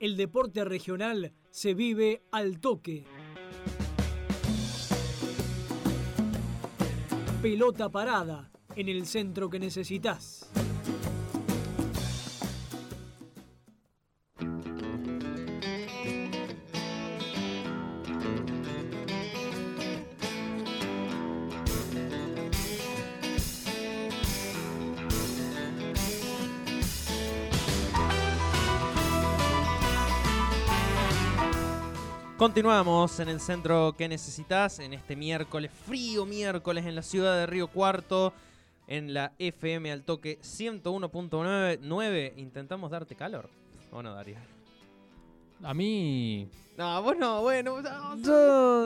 [0.00, 3.04] El deporte regional se vive al toque.
[7.42, 10.47] Pelota parada en el centro que necesitas.
[32.58, 37.46] Continuamos en el centro que necesitas en este miércoles, frío miércoles en la ciudad de
[37.46, 38.32] Río Cuarto,
[38.88, 42.32] en la FM al toque 101.9.
[42.36, 43.48] Intentamos darte calor.
[43.92, 44.38] ¿O no, Darío?
[45.62, 46.48] A mí.
[46.76, 47.76] No, vos no, bueno.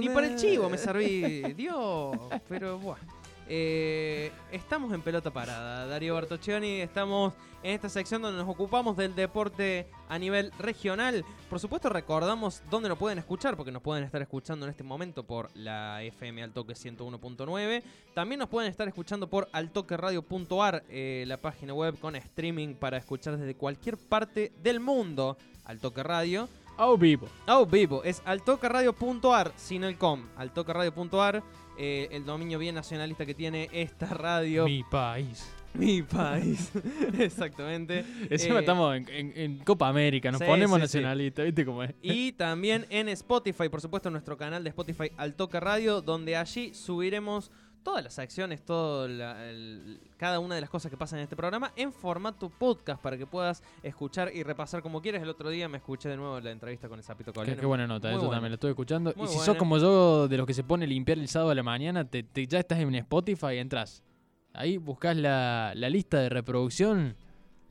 [0.00, 1.54] ni por el chivo me serví.
[1.54, 2.14] Dios,
[2.50, 3.21] pero bueno.
[3.48, 6.80] Eh, estamos en pelota parada, Darío Bartoccioni.
[6.80, 11.24] Estamos en esta sección donde nos ocupamos del deporte a nivel regional.
[11.48, 15.25] Por supuesto, recordamos dónde nos pueden escuchar, porque nos pueden estar escuchando en este momento
[15.25, 17.83] por la FM Altoque 101.9.
[18.14, 23.36] También nos pueden estar escuchando por altoqueradio.ar, eh, la página web con streaming para escuchar
[23.36, 25.36] desde cualquier parte del mundo.
[25.64, 26.48] Altoque Radio.
[26.77, 27.28] Au vivo.
[27.47, 28.03] Au vivo.
[28.05, 30.25] Es altoqueradio.ar, sin el com.
[30.37, 31.42] Altoqueradio.ar
[31.78, 34.65] eh, el dominio bien nacionalista que tiene esta radio.
[34.65, 35.50] Mi país.
[35.75, 36.70] Mi país,
[37.19, 38.05] exactamente.
[38.28, 40.98] Encima Eh, estamos en, en Copa América, nos sí, ponemos sí, sí.
[40.98, 41.95] nacionalistas, ¿viste cómo es?
[42.03, 46.37] Y también en Spotify, por supuesto, en nuestro canal de Spotify Al Toque Radio, donde
[46.37, 47.50] allí subiremos
[47.83, 51.36] todas las acciones, todo la- el- cada una de las cosas que pasan en este
[51.36, 55.22] programa en formato podcast para que puedas escuchar y repasar como quieras.
[55.22, 57.56] El otro día me escuché de nuevo la entrevista con el Zapito Qué, Colino.
[57.60, 58.36] qué buena nota, Muy eso buena.
[58.36, 59.12] también lo estoy escuchando.
[59.16, 59.47] Muy y si buena.
[59.47, 62.22] sos como yo, de los que se pone limpiar el sábado a la mañana, te,
[62.22, 64.03] te- ya estás en Spotify, entras.
[64.55, 67.16] Ahí buscas la, la lista de reproducción,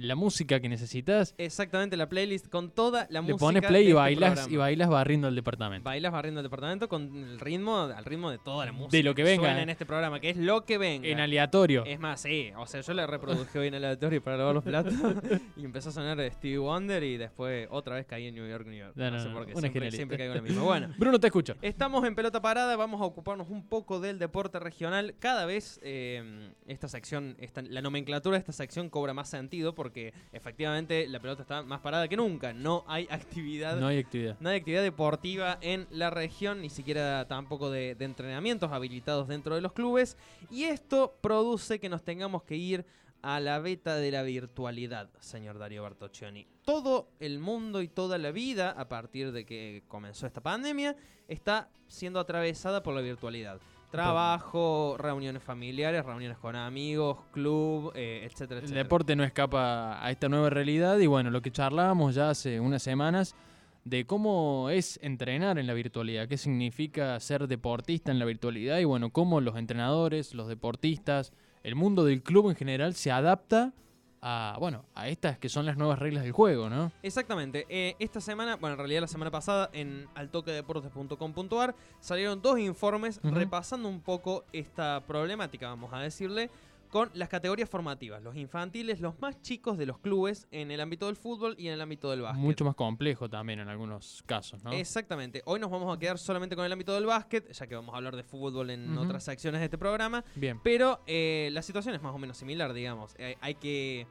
[0.01, 3.37] la música que necesitas, Exactamente, la playlist con toda la le música.
[3.39, 4.53] pones play de y este bailas programa.
[4.53, 5.83] y bailas barriendo el departamento.
[5.85, 8.97] Bailas barriendo el departamento con el ritmo, al ritmo de toda la música.
[8.97, 9.43] De lo que venga.
[9.43, 11.07] suena en este programa, que es lo que venga.
[11.07, 11.85] En aleatorio.
[11.85, 14.93] Es más, sí, o sea, yo le reproduje hoy en aleatorio para lavar los platos
[15.57, 18.77] y empezó a sonar Stevie Wonder y después otra vez caí en New York, New
[18.77, 18.93] York.
[18.95, 20.63] No, No, no, sé por qué, siempre, siempre caigo en la misma.
[20.63, 21.55] Bueno, Bruno, te escucho.
[21.61, 25.15] Estamos en pelota parada, vamos a ocuparnos un poco del deporte regional.
[25.19, 29.90] Cada vez eh, esta sección, esta- la nomenclatura de esta sección cobra más sentido porque
[30.31, 32.53] efectivamente la pelota está más parada que nunca.
[32.53, 34.37] No hay actividad No hay actividad.
[34.39, 39.55] no hay actividad deportiva en la región, ni siquiera tampoco de, de entrenamientos habilitados dentro
[39.55, 40.17] de los clubes.
[40.49, 42.85] Y esto produce que nos tengamos que ir
[43.21, 46.47] a la beta de la virtualidad, señor Darío Bartoccioni.
[46.65, 50.95] Todo el mundo y toda la vida, a partir de que comenzó esta pandemia,
[51.27, 53.59] está siendo atravesada por la virtualidad.
[53.91, 58.83] Trabajo, reuniones familiares, reuniones con amigos, club, eh, etcétera, El etcétera.
[58.83, 62.81] deporte no escapa a esta nueva realidad y bueno, lo que charlábamos ya hace unas
[62.81, 63.35] semanas
[63.83, 68.85] de cómo es entrenar en la virtualidad, qué significa ser deportista en la virtualidad y
[68.85, 73.73] bueno, cómo los entrenadores, los deportistas, el mundo del club en general se adapta
[74.21, 76.91] a, bueno, a estas que son las nuevas reglas del juego, ¿no?
[77.01, 77.65] Exactamente.
[77.69, 83.89] Eh, esta semana, bueno, en realidad la semana pasada, en altoquedeportes.com.ar salieron dos informes repasando
[83.89, 86.49] un poco esta problemática, vamos a decirle,
[86.91, 91.07] con las categorías formativas, los infantiles, los más chicos de los clubes en el ámbito
[91.07, 92.43] del fútbol y en el ámbito del básquet.
[92.43, 94.73] Mucho más complejo también en algunos casos, ¿no?
[94.73, 95.41] Exactamente.
[95.45, 97.97] Hoy nos vamos a quedar solamente con el ámbito del básquet, ya que vamos a
[97.97, 100.25] hablar de fútbol en otras secciones de este programa.
[100.35, 100.59] Bien.
[100.61, 103.15] Pero eh, la situación es más o menos similar, digamos.
[103.17, 104.05] Eh, hay que.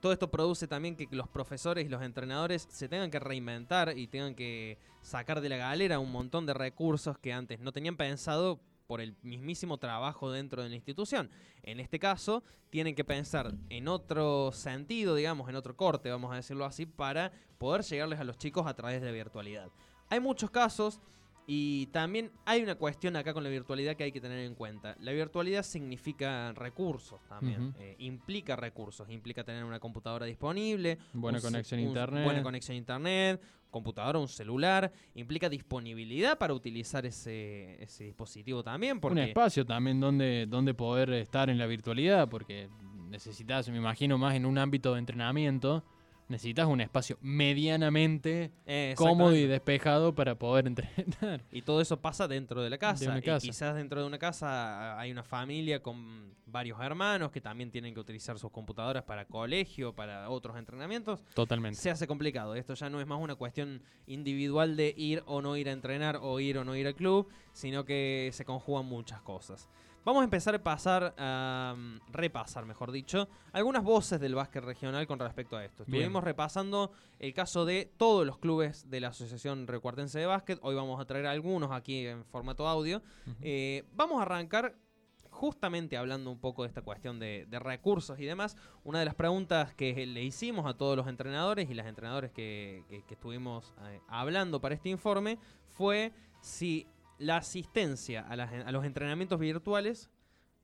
[0.00, 4.08] Todo esto produce también que los profesores y los entrenadores se tengan que reinventar y
[4.08, 8.60] tengan que sacar de la galera un montón de recursos que antes no tenían pensado
[8.90, 11.30] por el mismísimo trabajo dentro de la institución.
[11.62, 16.34] En este caso, tienen que pensar en otro sentido, digamos, en otro corte, vamos a
[16.34, 19.70] decirlo así, para poder llegarles a los chicos a través de la virtualidad.
[20.08, 21.00] Hay muchos casos
[21.46, 24.96] y también hay una cuestión acá con la virtualidad que hay que tener en cuenta.
[24.98, 31.42] La virtualidad significa recursos también, eh, implica recursos, implica tener una computadora disponible, Buena un
[31.42, 32.24] conexión a internet.
[32.24, 38.96] buena conexión a internet, computadora, un celular, implica disponibilidad para utilizar ese, ese dispositivo también,
[38.96, 42.68] Un porque espacio también donde, donde poder estar en la virtualidad, porque
[43.08, 45.84] necesitas, me imagino, más en un ámbito de entrenamiento,
[46.30, 51.42] necesitas un espacio medianamente Eh, cómodo y despejado para poder entrenar.
[51.52, 53.18] Y todo eso pasa dentro de la casa.
[53.18, 53.46] Y casa.
[53.46, 58.00] quizás dentro de una casa hay una familia con varios hermanos que también tienen que
[58.00, 61.20] utilizar sus computadoras para colegio, para otros entrenamientos.
[61.34, 61.78] Totalmente.
[61.78, 62.54] Se hace complicado.
[62.54, 66.18] Esto ya no es más una cuestión individual de ir o no ir a entrenar
[66.22, 69.68] o ir o no ir al club, sino que se conjugan muchas cosas.
[70.04, 71.76] Vamos a empezar a pasar, a
[72.10, 75.84] repasar, mejor dicho, algunas voces del básquet regional con respecto a esto.
[75.84, 76.02] Bien.
[76.02, 80.58] Estuvimos repasando el caso de todos los clubes de la Asociación Recuartense de Básquet.
[80.62, 83.02] Hoy vamos a traer algunos aquí en formato audio.
[83.42, 84.74] Eh, vamos a arrancar
[85.28, 88.56] justamente hablando un poco de esta cuestión de, de recursos y demás.
[88.84, 91.86] Una de las preguntas que le hicimos a todos los entrenadores y las
[92.32, 95.38] que, que- que estuvimos eh, hablando para este informe
[95.68, 96.86] fue si
[97.20, 100.10] la asistencia a, las- a los entrenamientos virtuales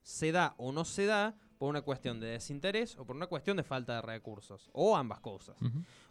[0.01, 3.57] se da o no se da por una cuestión de desinterés o por una cuestión
[3.57, 5.55] de falta de recursos, o ambas cosas.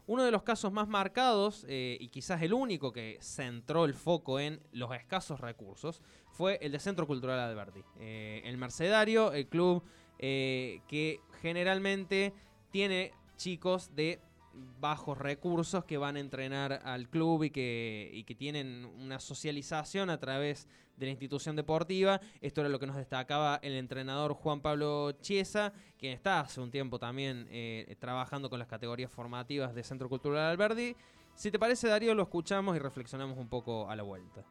[0.08, 4.38] Uno de los casos más marcados, eh, y quizás el único que centró el foco
[4.40, 6.00] en los escasos recursos,
[6.32, 7.82] fue el de Centro Cultural Alberti.
[7.98, 9.82] Eh, el Mercedario, el club
[10.18, 12.32] eh, que generalmente
[12.70, 14.20] tiene chicos de
[14.80, 20.10] bajos recursos que van a entrenar al club y que, y que tienen una socialización
[20.10, 22.20] a través de la institución deportiva.
[22.40, 26.70] Esto era lo que nos destacaba el entrenador Juan Pablo Chiesa, quien está hace un
[26.70, 30.96] tiempo también eh, trabajando con las categorías formativas de Centro Cultural Alberdi.
[31.34, 34.44] Si te parece, Darío, lo escuchamos y reflexionamos un poco a la vuelta.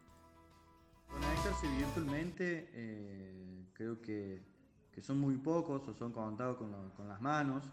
[1.09, 4.41] Conectarse virtualmente eh, creo que,
[4.91, 7.63] que son muy pocos o son contados con, con las manos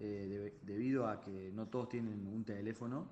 [0.00, 3.08] eh, debido a que no todos tienen un teléfono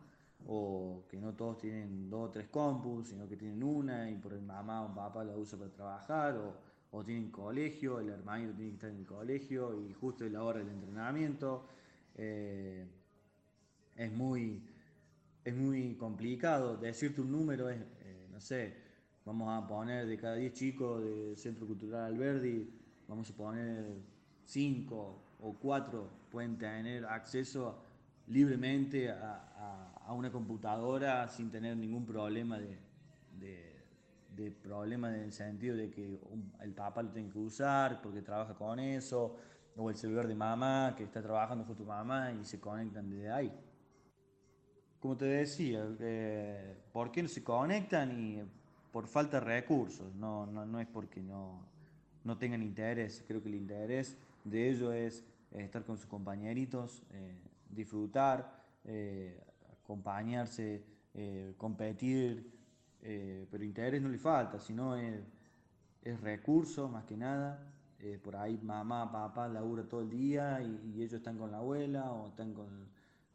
[0.47, 4.33] o que no todos tienen dos o tres compus, sino que tienen una y por
[4.33, 6.57] el mamá o papá la usa para trabajar o,
[6.91, 10.43] o tienen colegio, el hermanito tiene que estar en el colegio y justo es la
[10.43, 11.67] hora del entrenamiento.
[12.17, 12.87] eh,
[13.97, 14.63] es muy,
[15.45, 16.77] es muy complicado.
[16.77, 18.75] Decirte un número es, eh, no sé,
[19.25, 22.69] vamos a poner de cada 10 chicos del Centro Cultural Alberdi,
[23.09, 23.85] vamos a poner
[24.45, 27.85] 5 o 4 pueden tener acceso
[28.27, 29.49] libremente a,
[30.09, 32.79] una computadora sin tener ningún problema de,
[33.39, 33.77] de,
[34.35, 36.19] de problema en el sentido de que
[36.61, 39.37] el papá lo tiene que usar porque trabaja con eso,
[39.77, 43.31] o el celular de mamá que está trabajando con tu mamá y se conectan desde
[43.31, 43.53] ahí.
[45.01, 48.13] Como te decía, eh, ¿por qué no se conectan?
[48.13, 48.43] Y
[48.93, 51.65] por falta de recursos, no, no, no es porque no,
[52.25, 57.03] no tengan interés, creo que el interés de ellos es eh, estar con sus compañeritos,
[57.11, 57.39] eh,
[57.69, 59.41] disfrutar, eh,
[59.83, 60.85] acompañarse,
[61.15, 62.51] eh, competir,
[63.03, 65.21] eh, pero interés no le falta, sino es,
[66.03, 67.69] es recurso más que nada.
[67.99, 71.59] eh, por ahí mamá, papá labura todo el día y, y ellos están con la
[71.59, 72.89] abuela o están con,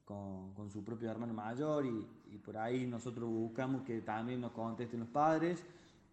[0.04, 4.52] con, con su propio hermano mayor y, y por ahí nosotros buscamos que también nos
[4.52, 5.64] contesten los padres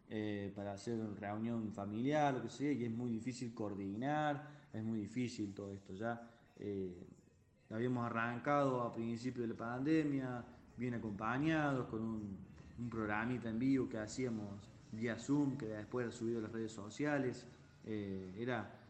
[0.09, 4.85] eh, para hacer una reunión familiar, lo que sea, y es muy difícil coordinar, es
[4.85, 5.95] muy difícil todo esto.
[5.95, 6.21] Ya
[6.59, 7.07] eh,
[7.71, 10.45] habíamos arrancado a principios de la pandemia,
[10.77, 12.37] bien acompañados, con un,
[12.79, 16.73] un programita en vivo que hacíamos vía Zoom, que después era subido a las redes
[16.73, 17.47] sociales.
[17.87, 18.81] eh, era,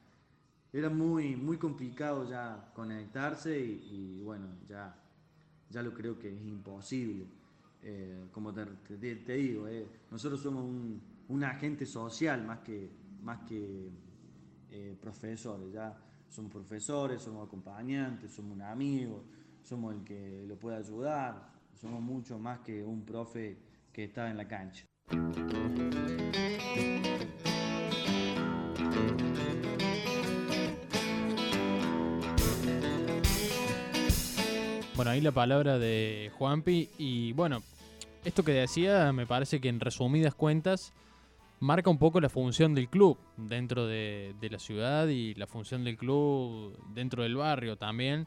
[0.73, 4.97] era muy, muy complicado ya conectarse y, bueno, ya,
[5.71, 7.27] ya lo creo que es imposible.
[7.83, 8.65] Eh, como te,
[9.37, 9.67] digo,
[10.11, 12.91] nosotros somos un, un agente social más que,
[13.23, 13.91] más que
[14.77, 15.95] eh, profesores, ya
[16.29, 19.23] somos profesores, somos acompañantes, somos un amigo,
[19.63, 21.49] somos el que lo puede ayudar,
[21.81, 23.57] somos mucho más que un profe
[23.93, 24.85] que está en la cancha.
[34.97, 36.91] Bueno, ahí la palabra de Juanpi.
[36.99, 37.63] Y bueno,
[38.25, 40.93] esto que decía me parece que en resumidas cuentas
[41.65, 45.83] marca un poco la función del club dentro de, de la ciudad y la función
[45.85, 48.27] del club dentro del barrio también.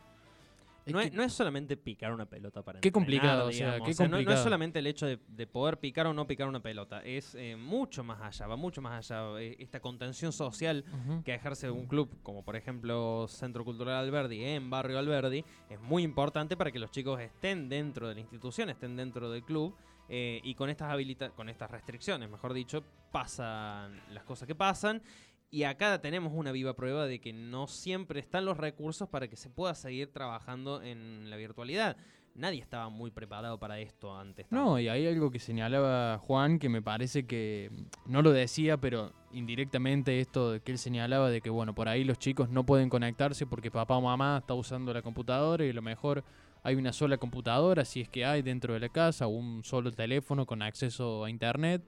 [0.87, 3.89] No es, no es solamente picar una pelota para Qué entrenar, complicado, o sea, digamos.
[3.89, 4.37] qué no- No, complicado.
[4.37, 7.57] es solamente el hecho de, de poder picar o no picar una pelota, es eh,
[7.57, 9.37] mucho más allá, va mucho más allá.
[9.41, 10.85] Eh, Esta contención social
[11.25, 16.03] que ejerce un club como por ejemplo Centro Cultural Alberdi en Barrio Alberdi es muy
[16.03, 19.75] importante para que los chicos estén dentro de la institución, estén dentro del club
[20.09, 25.01] eh, y con estas habilita con estas restricciones, mejor dicho, pasan las cosas que pasan
[25.49, 29.37] y acá tenemos una viva prueba de que no siempre están los recursos para que
[29.37, 31.95] se pueda seguir trabajando en la virtualidad.
[32.35, 34.45] Nadie estaba muy preparado para esto antes.
[34.51, 38.77] No, y hay algo que señalaba Juan que me parece que mm, no lo decía,
[38.77, 42.89] pero indirectamente esto que él señalaba de que, bueno, por ahí los chicos no pueden
[42.89, 46.23] conectarse porque papá o mamá está usando la computadora y a lo mejor
[46.63, 49.91] hay una sola computadora, si es que hay dentro de la casa, o un solo
[49.91, 51.81] teléfono con acceso a internet.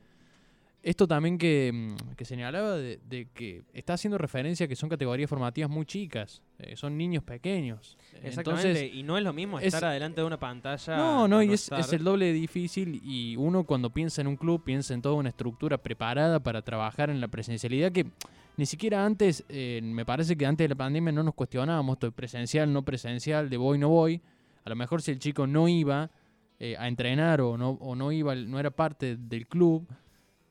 [0.81, 4.87] Esto también que, mm, que señalaba de, de que está haciendo referencia a que son
[4.87, 7.97] categorías formativas muy chicas, eh, son niños pequeños.
[8.23, 10.95] Exactamente, Entonces, y no es lo mismo es- estar adelante de una pantalla.
[10.95, 14.37] no, no, y es, es el doble de difícil y uno cuando piensa en un
[14.37, 18.05] club piensa en toda una estructura preparada para trabajar en la presencialidad que
[18.55, 22.09] Ni siquiera antes, eh, me parece que antes de la pandemia no nos cuestionábamos esto
[22.13, 24.21] presencial, no presencial, de voy, no voy.
[24.69, 26.11] A lo mejor si el chico no iba
[26.59, 29.87] eh, a entrenar o no, o no iba, no era parte del club,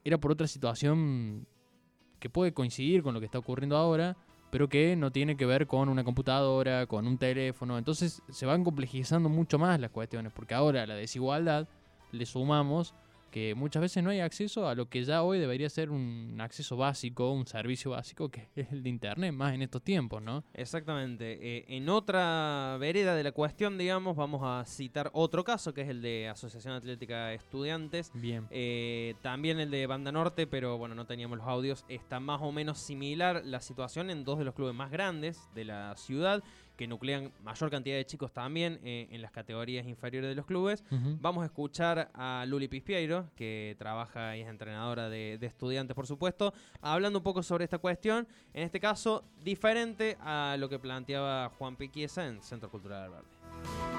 [0.02, 1.46] era por otra situación
[2.18, 4.16] que puede coincidir con lo que está ocurriendo ahora,
[4.50, 7.78] pero que no tiene que ver con una computadora, con un teléfono.
[7.78, 11.68] Entonces se van complejizando mucho más las cuestiones, porque ahora la desigualdad
[12.10, 12.96] le sumamos
[13.30, 16.76] que muchas veces no hay acceso a lo que ya hoy debería ser un acceso
[16.76, 20.44] básico, un servicio básico, que es el de Internet, más en estos tiempos, ¿no?
[20.54, 21.38] Exactamente.
[21.40, 25.88] Eh, en otra vereda de la cuestión, digamos, vamos a citar otro caso, que es
[25.88, 28.10] el de Asociación Atlética Estudiantes.
[28.14, 28.46] Bien.
[28.50, 31.84] Eh, también el de Banda Norte, pero bueno, no teníamos los audios.
[31.88, 35.64] Está más o menos similar la situación en dos de los clubes más grandes de
[35.64, 36.42] la ciudad
[36.78, 40.84] que nuclean mayor cantidad de chicos también eh, en las categorías inferiores de los clubes.
[41.20, 46.06] Vamos a escuchar a Luli Pispiero, que trabaja y es entrenadora de, de estudiantes, por
[46.06, 48.28] supuesto, hablando un poco sobre esta cuestión.
[48.54, 53.26] En este caso, diferente a lo que planteaba Juan Piquiesa en Centro Cultural Verde.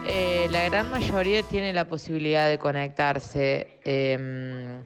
[0.08, 3.80] Eh, la gran mayoría tiene la posibilidad de conectarse.
[3.84, 4.86] Em,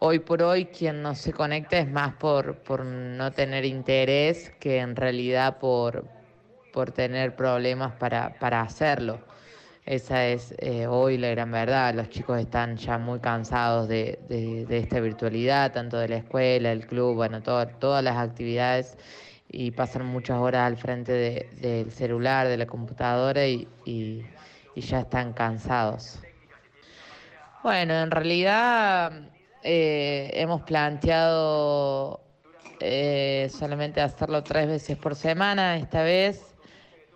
[0.00, 4.78] hoy por hoy quien no se conecta es más por, por no tener interés que
[4.78, 6.04] en realidad por,
[6.72, 9.20] por tener problemas para, para hacerlo.
[9.84, 11.94] Esa es eh, hoy la gran verdad.
[11.94, 16.86] Los chicos están ya muy cansados de, de- esta virtualidad, tanto de la escuela, el
[16.86, 18.96] club, bueno, todo- todas las actividades
[19.50, 24.24] y pasan muchas horas al frente de- del celular, de la computadora y, y-
[24.74, 26.20] y ya están cansados.
[27.62, 29.12] Bueno, en realidad
[29.62, 32.20] eh, hemos planteado
[32.80, 36.51] eh, solamente hacerlo tres veces por semana esta vez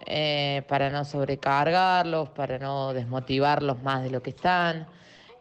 [0.04, 4.86] eh, para no sobrecargarlos, para no desmotivarlos más de lo que están.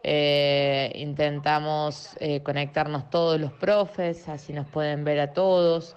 [0.02, 5.96] Eh, intentamos eh, conectarnos todos los profes, así nos pueden ver a todos,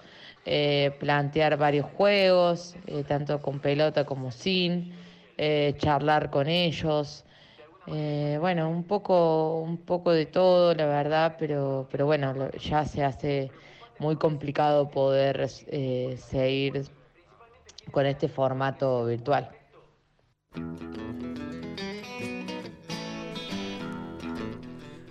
[0.99, 2.75] plantear varios juegos,
[3.07, 4.93] tanto con pelota como sin,
[5.77, 7.23] charlar con ellos.
[7.85, 13.51] Bueno, un poco, un poco de todo, la verdad, pero, pero bueno, ya se hace
[13.99, 16.89] muy complicado poder seguir
[17.89, 19.49] con este formato virtual.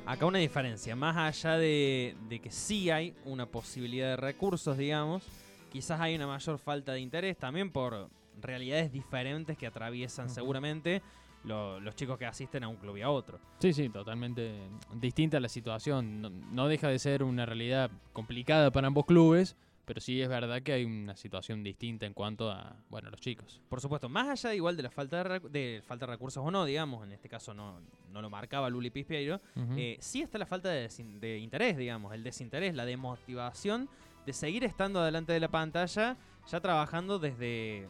[0.07, 5.23] Acá una diferencia, más allá de, de que sí hay una posibilidad de recursos, digamos,
[5.71, 8.09] quizás hay una mayor falta de interés también por
[8.41, 11.03] realidades diferentes que atraviesan seguramente
[11.45, 13.39] lo- los chicos que asisten a un club y a otro.
[13.59, 14.59] Sí, sí, totalmente
[14.95, 16.23] distinta la situación.
[16.23, 19.57] No, no deja de ser una realidad complicada para ambos clubes,
[19.89, 23.63] pero sí es verdad que hay una situación distinta en cuanto a, bueno, los chicos.
[23.71, 26.67] Por supuesto, más allá igual de la falta de, de falta de recursos o no,
[26.67, 27.81] digamos, en este caso no,
[28.13, 29.41] no lo marcaba Luli Pispiero,
[29.79, 30.91] eh, sí está la falta de,
[31.21, 33.89] de interés, digamos, el desinterés, la desmotivación
[34.27, 37.89] de seguir estando delante de la pantalla, ya trabajando desde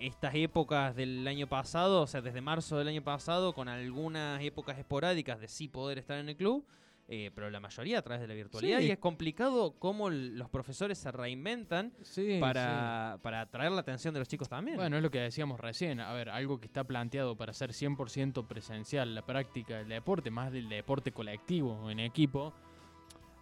[0.00, 4.76] estas épocas del año pasado, o sea, desde marzo del año pasado, con algunas épocas
[4.76, 6.66] esporádicas de sí poder estar en el club,
[7.08, 8.78] eh, pero la mayoría a través de la virtualidad.
[8.78, 8.86] Sí.
[8.86, 14.20] Y es complicado cómo los profesores se reinventan Sí, para, para atraer la atención de
[14.20, 14.76] los chicos también.
[14.76, 16.00] Bueno, es lo que decíamos recién.
[16.00, 20.52] A ver, algo que está planteado para ser 100% presencial, la práctica del deporte, más
[20.52, 22.54] del deporte colectivo en equipo.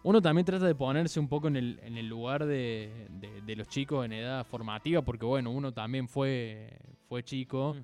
[0.03, 3.55] Uno también trata de ponerse un poco en el, en el lugar de, de- de
[3.55, 6.75] los chicos en edad formativa, porque bueno, uno también fue,
[7.07, 7.75] fue chico.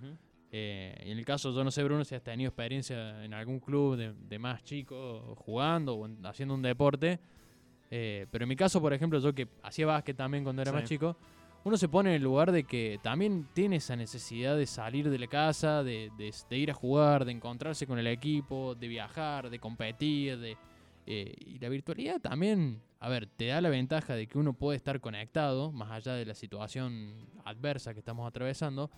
[0.51, 3.97] Eh, en el caso, yo no sé, Bruno, si has tenido experiencia en algún club
[3.97, 7.19] de, de más chicos jugando o en- haciendo un deporte.
[7.91, 10.75] Eh, pero en mi caso, por ejemplo, yo que hacía básquet también cuando era Sí.
[10.77, 11.17] más chico,
[11.63, 15.19] uno se pone en el lugar de que también tiene esa necesidad de salir de
[15.19, 19.49] la casa, de, de- de ir a jugar, de encontrarse con el equipo, de viajar,
[19.49, 20.37] de competir.
[20.39, 20.57] De,
[21.05, 24.77] eh, y la virtualidad también, a ver, te da la ventaja de que uno puede
[24.77, 27.13] estar conectado, más allá de la situación
[27.43, 28.89] adversa que estamos atravesando.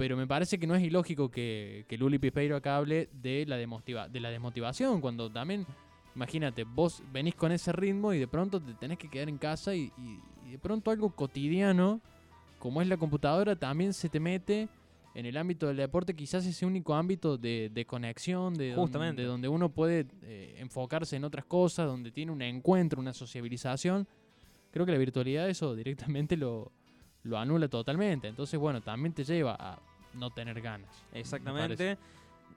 [0.00, 3.58] Pero me parece que no es ilógico que, que Luli Pipeiro acá hable de la,
[3.58, 5.66] demotiva- de la desmotivación, cuando también,
[6.16, 9.74] imagínate, vos venís con ese ritmo y de pronto te tenés que quedar en casa
[9.74, 12.00] y, y- y de pronto algo cotidiano,
[12.58, 14.70] como es la computadora, también se te mete
[15.14, 19.20] en el ámbito del deporte, quizás ese único ámbito de, de conexión, de, don- Justamente.
[19.20, 24.08] de donde uno puede eh, enfocarse en otras cosas, donde tiene un encuentro, una sociabilización.
[24.70, 26.72] Creo que la virtualidad eso directamente lo,
[27.24, 28.28] lo anula totalmente.
[28.28, 29.78] Entonces, bueno, también te lleva a
[30.14, 30.90] no tener ganas.
[31.12, 31.96] me Exactamente.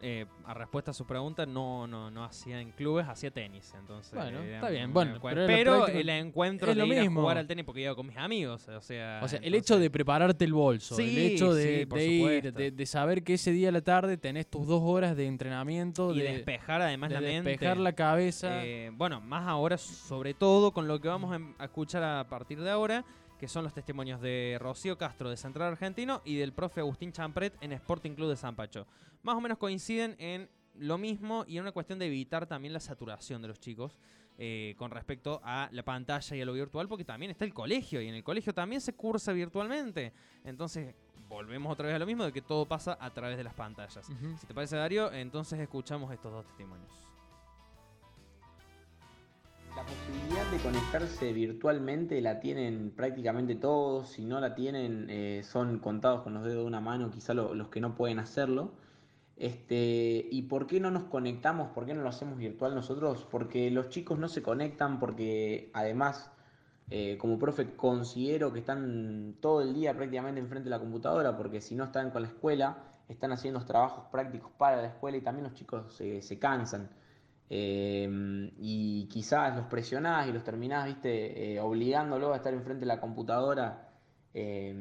[0.06, 3.74] eh, a respuesta a su pregunta, no, no, no hacía en clubes, hacía tenis.
[3.80, 7.00] Entonces, Bueno, era está bien, un bueno, pero pero el encuentro es de lo ir
[7.00, 7.22] a mismo.
[7.22, 8.68] jugar al tenis porque iba con mis amigos.
[8.68, 12.06] O sea, O sea, el hecho de prepararte el bolso, el hecho de, sí, de
[12.08, 15.26] ir, de, de saber que ese día a la tarde tenés tus dos horas de
[15.26, 17.52] entrenamiento, y de, despejar además de la mente.
[17.52, 18.66] despejar la cabeza.
[18.66, 22.28] Eh, bueno, más ahora, sobre todo con lo que vamos a em- a escuchar a
[22.28, 23.06] partir de ahora,
[23.44, 27.54] que son los testimonios de Rocío Castro de Central Argentino y del profe Agustín Champret
[27.60, 28.88] en Sporting Club de San Pacho.
[29.22, 32.80] Más o menos coinciden en lo mismo y en una cuestión de evitar también la
[32.80, 34.00] saturación de los chicos.
[34.38, 38.02] eh, con respecto a la pantalla y a lo virtual, porque también está el colegio
[38.02, 40.14] y en el colegio también se cursa virtualmente.
[40.46, 40.96] Entonces,
[41.28, 44.10] volvemos otra vez a lo mismo de que todo pasa a través de las pantallas.
[44.40, 46.90] Si te parece, Darío, entonces escuchamos estos dos testimonios.
[49.76, 55.80] La posibilidad de conectarse virtualmente la tienen prácticamente todos, si no la tienen eh, son
[55.80, 58.74] contados con los dedos de una mano, quizá lo- los que no pueden hacerlo.
[59.36, 61.70] Este, ¿Y por qué no nos conectamos?
[61.72, 63.26] ¿Por qué no lo hacemos virtual nosotros?
[63.32, 66.32] Porque los chicos no se conectan, porque además,
[66.92, 71.62] eh, como profe, considero que están todo el día prácticamente enfrente de la computadora, porque
[71.62, 72.78] si no están con la escuela,
[73.10, 76.90] están haciendo trabajos prácticos para la escuela y también los chicos se cansan.
[77.56, 78.10] Eh,
[78.58, 83.90] y quizás los presionás y los terminás, viste, eh, a estar enfrente de la computadora
[84.34, 84.74] eh,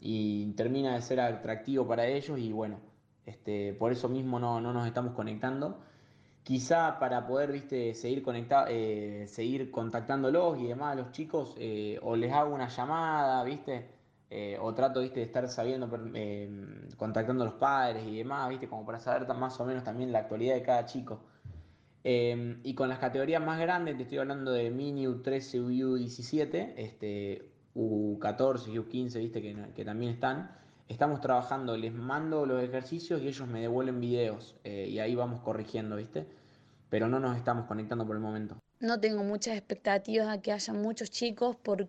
[0.00, 2.78] y termina de ser atractivo para ellos y bueno,
[3.24, 5.80] este, por eso mismo no, no nos estamos conectando.
[6.44, 11.98] Quizá para poder, viste, seguir conecta eh, seguir contactándolos y demás a los chicos, eh,
[12.02, 13.90] o les hago una llamada, viste,
[14.30, 16.48] eh, o trato, viste, de estar sabiendo, eh,
[16.96, 20.20] contactando a los padres y demás, viste, como para saber más o menos también la
[20.20, 21.20] actualidad de cada chico.
[22.08, 27.50] Eh, y con las categorías más grandes, te estoy hablando de Mini U13, U17, este,
[27.74, 30.52] U14 y U15, viste, que, que también están.
[30.88, 35.40] Estamos trabajando, les mando los ejercicios y ellos me devuelven videos eh, y ahí vamos
[35.40, 36.28] corrigiendo, viste.
[36.90, 38.56] Pero no nos estamos conectando por el momento.
[38.78, 41.88] No tengo muchas expectativas a que haya muchos chicos por,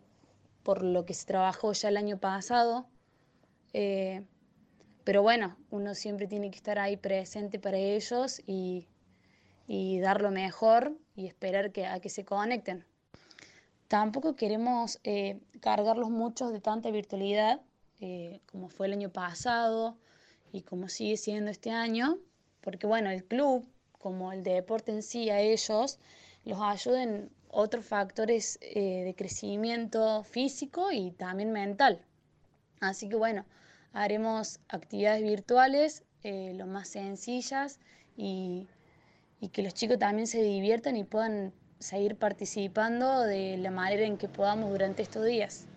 [0.63, 2.87] por lo que se trabajó ya el año pasado.
[3.71, 4.23] Eh,
[5.03, 8.87] pero bueno, uno siempre tiene que estar ahí presente para ellos y,
[9.67, 12.85] y dar lo mejor y esperar que, a que se conecten.
[13.87, 17.61] Tampoco queremos eh, cargarlos muchos de tanta virtualidad
[17.99, 19.97] eh, como fue el año pasado
[20.51, 22.17] y como sigue siendo este año,
[22.61, 23.65] porque bueno, el club,
[23.97, 25.99] como el deporte en sí, a ellos
[26.45, 31.99] los ayuda en otros factores eh, de crecimiento físico y también mental.
[32.79, 33.45] Así que bueno,
[33.93, 37.79] haremos actividades virtuales lo más sencillas
[38.17, 38.67] y,
[39.39, 44.17] y que los chicos también se diviertan y puedan seguir participando de la manera en
[44.17, 45.67] que podamos durante estos días.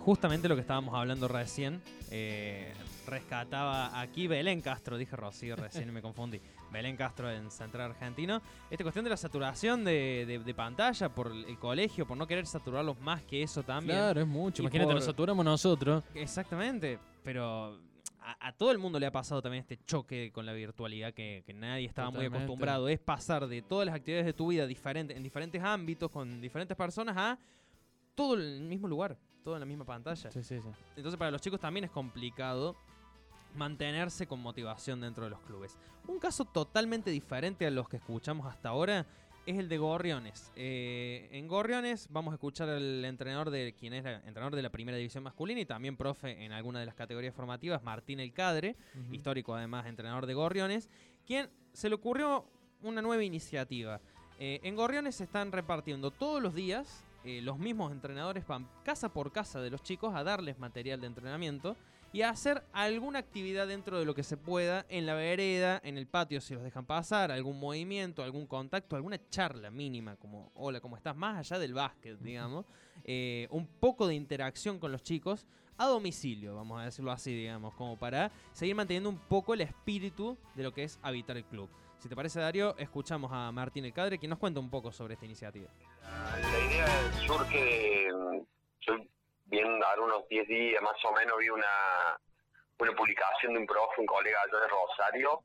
[0.00, 2.72] Justamente lo que estábamos hablando recién, eh,
[3.06, 6.40] rescataba aquí Belén Castro, dije Rocío recién y me confundí.
[6.72, 8.40] Belén Castro en Central Argentino.
[8.70, 12.46] Esta cuestión de la saturación de, de- de pantalla por el colegio, por no querer
[12.46, 13.98] saturarlos más que eso también.
[13.98, 14.62] Claro, es mucho.
[14.62, 16.02] Y Imagínate, por- nos saturamos nosotros.
[16.14, 17.78] Exactamente, pero
[18.20, 21.42] a, a todo el mundo le ha pasado también este choque con la virtualidad que,
[21.44, 22.88] que nadie estaba muy acostumbrado.
[22.88, 26.76] Es pasar de todas las actividades de tu vida diferente, en diferentes ámbitos, con diferentes
[26.76, 27.38] personas, a
[28.14, 30.30] todo en el mismo lugar, todo en la misma pantalla.
[30.30, 30.68] Sí, sí, sí.
[30.96, 32.76] Entonces para los chicos también es complicado
[33.54, 35.76] mantenerse con motivación dentro de los clubes.
[36.08, 39.06] Un caso totalmente diferente a los que escuchamos hasta ahora
[39.46, 40.52] es el de Gorriones.
[40.54, 44.70] Eh, en Gorriones vamos a escuchar al entrenador de quien es el entrenador de la
[44.70, 48.76] primera división masculina y también profe en alguna de las categorías formativas, Martín El Cadre,
[49.10, 50.88] histórico además entrenador de Gorriones,
[51.26, 52.46] quien se le ocurrió
[52.82, 54.00] una nueva iniciativa.
[54.38, 59.12] Eh, en Gorriones se están repartiendo todos los días, eh, los mismos entrenadores van casa
[59.12, 61.76] por casa de los chicos a darles material de entrenamiento
[62.12, 65.96] y a hacer alguna actividad dentro de lo que se pueda en la vereda, en
[65.96, 70.80] el patio si los dejan pasar, algún movimiento, algún contacto, alguna charla mínima, como hola,
[70.80, 71.16] ¿cómo estás?
[71.16, 72.66] Más allá del básquet, digamos.
[73.04, 75.46] Eh, un poco de interacción con los chicos
[75.78, 80.36] a domicilio, vamos a decirlo así, digamos, como para seguir manteniendo un poco el espíritu
[80.54, 81.68] de lo que es habitar el club.
[81.98, 85.14] Si te parece, Darío, escuchamos a Martín El Cadre, quien nos cuenta un poco sobre
[85.14, 85.70] esta iniciativa.
[86.02, 88.44] La idea surge de.
[88.80, 88.94] Yo
[89.52, 92.18] viendo ahora unos 10 días más o menos vi una,
[92.78, 95.42] una publicación de un profe, un colega allá de Rosario,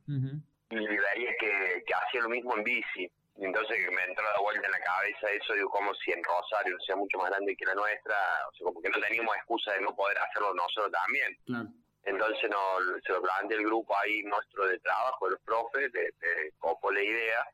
[0.70, 3.12] y veía que, que hacía lo mismo en bici.
[3.40, 6.76] Y entonces me entró la vuelta en la cabeza eso, digo, como si en Rosario
[6.80, 8.16] sea mucho más grande que la nuestra,
[8.50, 11.38] o sea, como que no teníamos excusa de no poder hacerlo nosotros también.
[11.46, 11.70] Claro.
[12.06, 12.60] Entonces no,
[13.06, 16.92] se lo plantea el grupo ahí nuestro de trabajo, de los profes, de, de copó
[16.92, 17.46] la idea,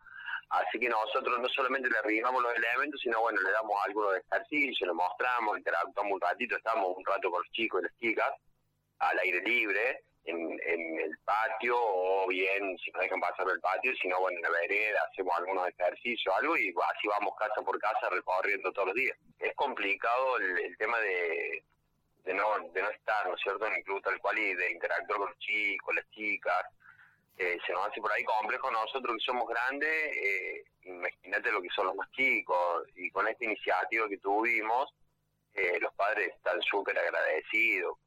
[0.53, 4.87] Así que nosotros no solamente le arreglamos los elementos, sino bueno, le damos algunos ejercicios,
[4.87, 8.31] le mostramos, interactuamos un ratito, estamos un rato con los chicos y las chicas
[8.99, 13.95] al aire libre, en, en el patio, o bien si nos dejan pasar el patio,
[13.95, 18.09] sino bueno, en la vereda hacemos algunos ejercicios, algo, y así vamos casa por casa
[18.11, 19.17] recorriendo todos los días.
[19.39, 21.63] Es complicado el, tema de,
[22.25, 24.71] de no de no estar, ¿no es cierto?, en el club tal cual y de
[24.71, 26.63] interactuar con los chicos, las chicas,
[27.38, 31.69] eh, se nos hace por ahí complejo nosotros que somos grandes, eh, imagínate lo que
[31.76, 34.93] son los más chicos, y con esta iniciativa que tuvimos,
[35.56, 37.98] eh, los padres están súper agradecidos.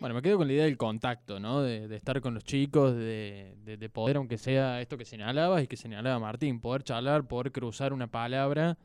[0.00, 1.60] Bueno, me quedo con la idea del contacto, ¿no?
[1.60, 5.76] De, estar con los chicos, de, de, poder, aunque sea esto que señalabas y que
[5.76, 8.78] señalaba Martín, poder charlar, poder cruzar una palabra,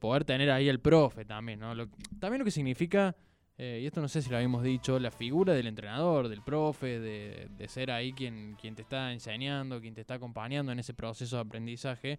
[0.00, 1.74] poder tener ahí el profe también, ¿no?
[2.20, 3.16] también lo que significa
[3.56, 6.98] eh, y esto no sé si lo habíamos dicho, la figura del entrenador, del profe,
[6.98, 11.36] de, ser ahí quien, quien te está enseñando, quien te está acompañando en ese proceso
[11.36, 12.18] de aprendizaje,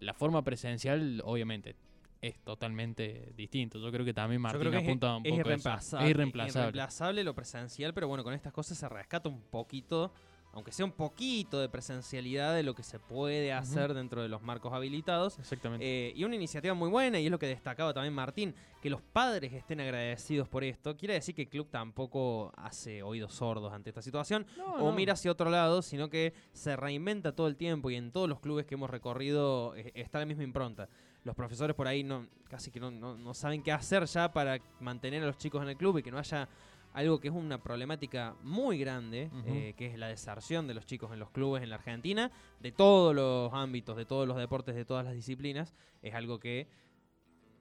[0.00, 1.76] la forma presencial, obviamente,
[2.20, 3.78] es totalmente distinto.
[3.78, 6.50] Yo creo que también Martín apunta un poco es irreemplazable, es irreemplazable.
[6.50, 10.12] Es irreemplazable lo presencial, pero bueno, con estas cosas se rescata un poquito
[10.52, 14.42] aunque sea un poquito de presencialidad de lo que se puede hacer dentro de los
[14.42, 15.38] marcos habilitados.
[15.38, 15.86] Exactamente.
[15.86, 19.00] Eh, y una iniciativa muy buena, y es lo que destacaba también Martín, que los
[19.00, 20.96] padres estén agradecidos por esto.
[20.96, 24.46] Quiere decir que el club tampoco hace oídos sordos ante esta situación
[24.78, 28.28] o mira hacia otro lado, sino que se reinventa todo el tiempo y en todos
[28.28, 30.88] los clubes que hemos recorrido eh, está la misma impronta.
[31.22, 35.22] Los profesores por ahí no casi que no, no saben qué hacer ya para mantener
[35.22, 36.48] a los chicos en el club y que no haya
[36.92, 41.12] algo que es una problemática muy grande, eh, que es la deserción de los chicos
[41.12, 44.84] en los clubes en la Argentina, de todos los ámbitos, de todos los deportes, de
[44.84, 46.68] todas las disciplinas, es algo que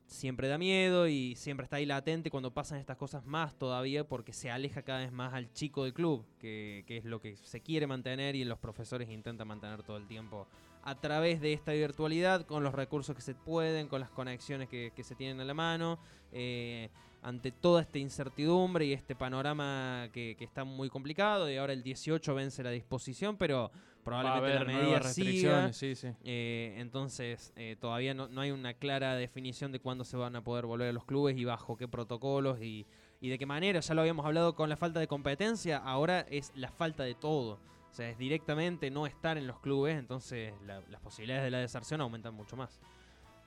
[0.09, 4.33] siempre da miedo y siempre está ahí latente cuando pasan estas cosas más todavía porque
[4.33, 7.85] se aleja cada vez más al chico del club, que, es lo que se quiere
[7.85, 10.47] mantener y los profesores intentan mantener todo el tiempo
[10.81, 14.91] a través de esta virtualidad, con los recursos que se pueden, con las conexiones que,
[15.03, 15.99] se tienen a la mano.
[16.31, 16.89] Eh,
[17.21, 22.33] ante toda esta incertidumbre y este panorama que, está muy complicado y ahora el 18
[22.33, 23.71] vence la disposición, pero
[24.03, 25.73] probablemente la medida siga.
[25.73, 26.09] Sí, sí.
[26.23, 30.65] Eh, entonces eh, todavía no, hay una clara definición de cuándo se van a poder
[30.65, 32.85] volver a los clubes y bajo qué protocolos y,
[33.21, 33.81] de qué manera.
[33.81, 37.59] Ya lo habíamos hablado con la falta de competencia, ahora es la falta de todo.
[37.91, 42.01] O sea, es directamente no estar en los clubes, entonces las posibilidades de la deserción
[42.01, 42.79] aumentan mucho más.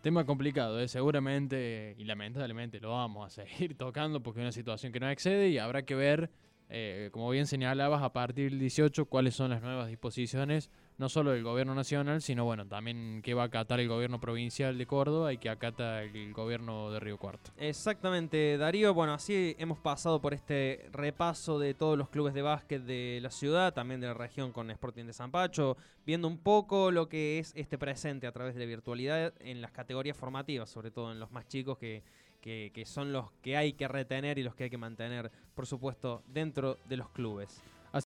[0.02, 0.88] Tema complicado, ¿eh?
[0.88, 5.50] seguramente y lamentablemente lo vamos a seguir tocando porque es una situación que no excede
[5.50, 6.28] y habrá que ver
[6.74, 11.32] eh, como bien señalabas, a partir del 18, cuáles son las nuevas disposiciones, no solo
[11.32, 15.34] del gobierno nacional, sino bueno, también que va a acatar el gobierno provincial de Córdoba
[15.34, 17.50] y que acata el gobierno de Río Cuarto.
[17.58, 18.94] Exactamente, Darío.
[18.94, 23.30] Bueno, así hemos pasado por este repaso de todos los clubes de básquet de la
[23.30, 27.38] ciudad, también de la región con Sporting de San Pacho, viendo un poco lo que
[27.38, 31.20] es este presente a través de la virtualidad en las categorías formativas, sobre todo en
[31.20, 31.76] los más chicos
[32.42, 35.66] que que, son los que hay que retener y los que hay que mantener, por
[35.66, 37.62] supuesto, dentro de los clubes.